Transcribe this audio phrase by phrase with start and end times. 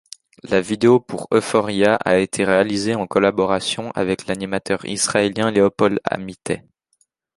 [0.41, 6.65] La vidéo pour Euphoria a été réalisée en collaboration avec l’animateur israélien Leopold Amitay.